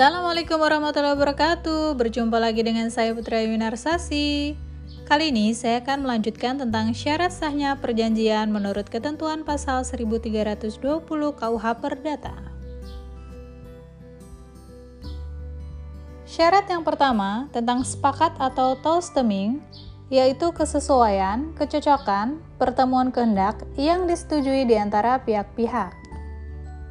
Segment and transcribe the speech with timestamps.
[0.00, 1.92] Assalamualaikum warahmatullahi wabarakatuh.
[1.92, 4.56] Berjumpa lagi dengan saya Putra Yunarsasi.
[5.04, 10.80] Kali ini saya akan melanjutkan tentang syarat sahnya perjanjian menurut ketentuan pasal 1320
[11.36, 12.32] KUH Perdata.
[16.24, 19.60] Syarat yang pertama tentang sepakat atau toasteming
[20.08, 25.92] yaitu kesesuaian, kecocokan, pertemuan kehendak yang disetujui di antara pihak-pihak.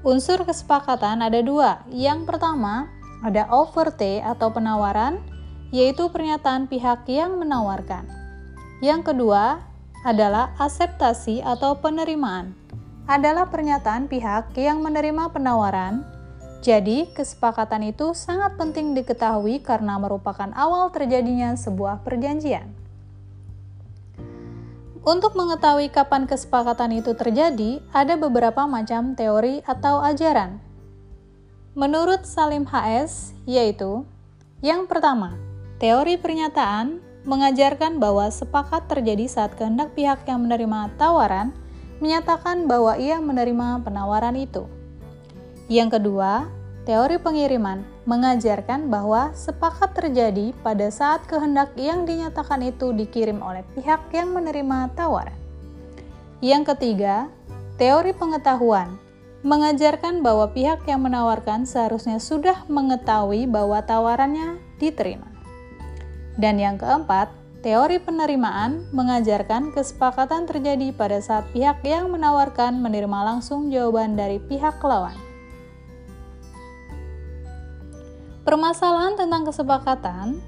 [0.05, 1.83] Unsur kesepakatan ada dua.
[1.89, 5.19] Yang pertama, ada offerte atau penawaran,
[5.69, 8.07] yaitu pernyataan pihak yang menawarkan.
[8.79, 9.59] Yang kedua
[10.07, 12.55] adalah akseptasi atau penerimaan.
[13.09, 16.05] Adalah pernyataan pihak yang menerima penawaran.
[16.59, 22.71] Jadi, kesepakatan itu sangat penting diketahui karena merupakan awal terjadinya sebuah perjanjian.
[24.99, 30.59] Untuk mengetahui kapan kesepakatan itu terjadi, ada beberapa macam teori atau ajaran.
[31.77, 34.05] Menurut Salim HS, yaitu
[34.61, 35.37] yang pertama,
[35.77, 41.53] teori pernyataan mengajarkan bahwa sepakat terjadi saat kehendak pihak yang menerima tawaran
[41.99, 44.65] menyatakan bahwa ia menerima penawaran itu.
[45.69, 46.49] Yang kedua,
[46.89, 54.09] Teori pengiriman mengajarkan bahwa sepakat terjadi pada saat kehendak yang dinyatakan itu dikirim oleh pihak
[54.09, 55.37] yang menerima tawaran.
[56.41, 57.29] Yang ketiga,
[57.77, 58.97] teori pengetahuan
[59.39, 65.27] mengajarkan bahwa pihak yang menawarkan seharusnya sudah mengetahui bahwa tawarannya diterima.
[66.35, 73.67] Dan yang keempat, teori penerimaan mengajarkan kesepakatan terjadi pada saat pihak yang menawarkan menerima langsung
[73.67, 75.15] jawaban dari pihak lawan.
[78.47, 80.39] Permasalahan tentang kesepakatan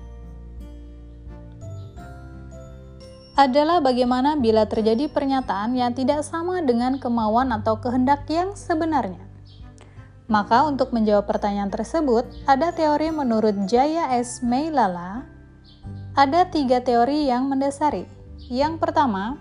[3.39, 9.23] adalah bagaimana bila terjadi pernyataan yang tidak sama dengan kemauan atau kehendak yang sebenarnya.
[10.31, 14.39] Maka untuk menjawab pertanyaan tersebut, ada teori menurut Jaya S.
[14.39, 15.27] Meilala,
[16.15, 18.07] ada tiga teori yang mendasari.
[18.47, 19.39] Yang pertama,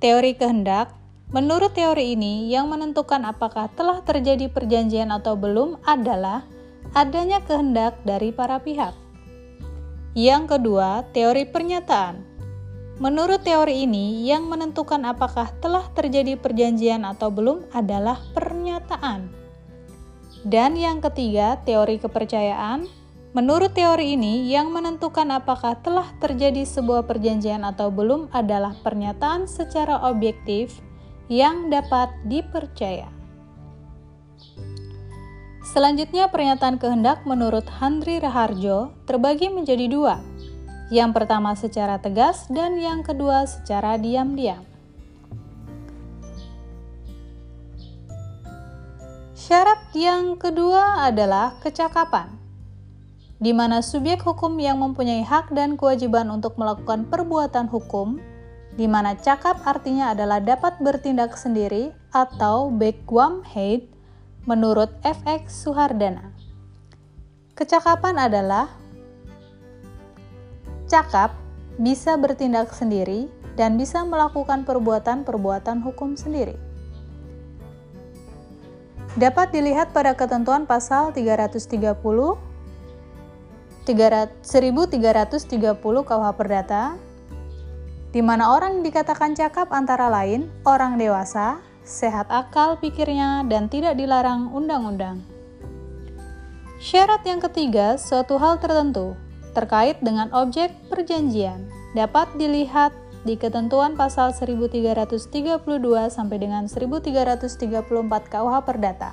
[0.00, 0.92] teori kehendak.
[1.30, 6.44] Menurut teori ini, yang menentukan apakah telah terjadi perjanjian atau belum adalah
[6.92, 8.92] adanya kehendak dari para pihak.
[10.12, 12.29] Yang kedua, teori pernyataan.
[13.00, 19.32] Menurut teori ini, yang menentukan apakah telah terjadi perjanjian atau belum adalah pernyataan.
[20.44, 22.84] Dan yang ketiga, teori kepercayaan.
[23.32, 30.04] Menurut teori ini, yang menentukan apakah telah terjadi sebuah perjanjian atau belum adalah pernyataan secara
[30.04, 30.84] objektif
[31.32, 33.08] yang dapat dipercaya.
[35.64, 40.29] Selanjutnya pernyataan kehendak menurut Handri Raharjo terbagi menjadi dua.
[40.90, 44.66] Yang pertama secara tegas dan yang kedua secara diam-diam.
[49.38, 52.34] Syarat yang kedua adalah kecakapan,
[53.38, 58.18] di mana subjek hukum yang mempunyai hak dan kewajiban untuk melakukan perbuatan hukum,
[58.74, 63.90] di mana cakap artinya adalah dapat bertindak sendiri atau bekwaamheid,
[64.46, 66.34] menurut FX Suhardana.
[67.58, 68.79] Kecakapan adalah
[70.90, 71.38] cakap
[71.78, 76.58] bisa bertindak sendiri dan bisa melakukan perbuatan-perbuatan hukum sendiri.
[79.14, 81.94] Dapat dilihat pada ketentuan pasal 330
[83.86, 86.98] 1330 KUH Perdata
[88.10, 94.50] di mana orang dikatakan cakap antara lain orang dewasa, sehat akal pikirnya, dan tidak dilarang
[94.50, 95.22] undang-undang.
[96.82, 99.14] Syarat yang ketiga, suatu hal tertentu
[99.52, 102.94] terkait dengan objek perjanjian dapat dilihat
[103.26, 105.60] di ketentuan pasal 1332
[106.08, 109.12] sampai dengan 1334 KUH Perdata,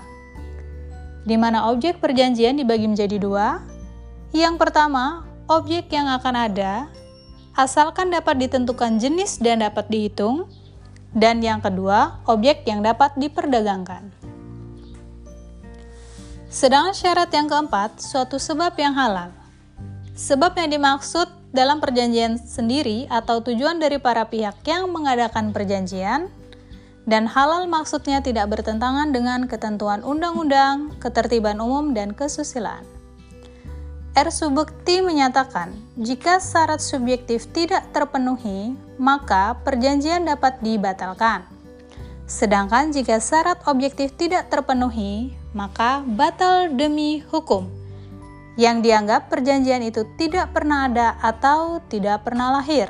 [1.28, 3.60] di mana objek perjanjian dibagi menjadi dua.
[4.32, 6.88] Yang pertama, objek yang akan ada,
[7.56, 10.48] asalkan dapat ditentukan jenis dan dapat dihitung,
[11.12, 14.14] dan yang kedua, objek yang dapat diperdagangkan.
[16.48, 19.36] Sedangkan syarat yang keempat, suatu sebab yang halal.
[20.18, 26.34] Sebab yang dimaksud dalam perjanjian sendiri atau tujuan dari para pihak yang mengadakan perjanjian,
[27.06, 32.84] dan halal maksudnya tidak bertentangan dengan ketentuan undang-undang, ketertiban umum, dan kesusilaan.
[34.18, 34.34] R.
[34.34, 41.46] Subekti menyatakan, jika syarat subjektif tidak terpenuhi, maka perjanjian dapat dibatalkan.
[42.26, 47.77] Sedangkan jika syarat objektif tidak terpenuhi, maka batal demi hukum.
[48.58, 52.90] Yang dianggap perjanjian itu tidak pernah ada atau tidak pernah lahir.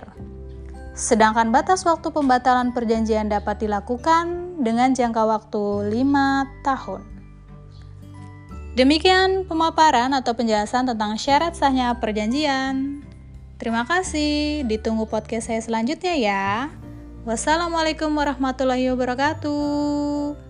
[0.98, 7.02] Sedangkan batas waktu pembatalan perjanjian dapat dilakukan dengan jangka waktu 5 tahun.
[8.78, 13.02] Demikian pemaparan atau penjelasan tentang syarat sahnya perjanjian.
[13.58, 16.46] Terima kasih, ditunggu podcast saya selanjutnya ya.
[17.26, 20.47] Wassalamualaikum warahmatullahi wabarakatuh.